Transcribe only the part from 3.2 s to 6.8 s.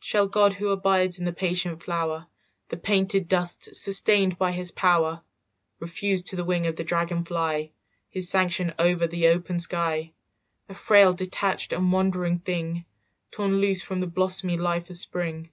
dust sustained by his power, "Refuse to the wing of